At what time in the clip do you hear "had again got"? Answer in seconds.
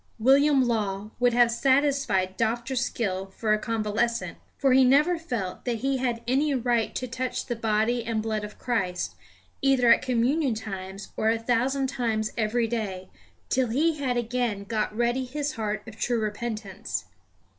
13.99-14.97